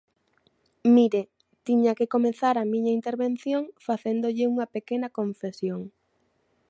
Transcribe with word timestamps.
Mire, 0.95 1.21
tiña 1.65 1.91
que 1.97 2.11
comezar 2.15 2.55
a 2.57 2.69
miña 2.73 2.95
intervención 2.99 3.63
facéndolle 3.87 4.49
unha 4.53 4.65
pequena 4.75 5.07
confesión. 5.19 5.81